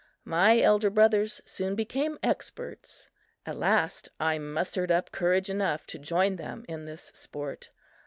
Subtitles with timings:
[0.25, 3.11] My elder brothers soon became experts.
[3.45, 7.69] At last, I mustered up courage enough to join them in this sport.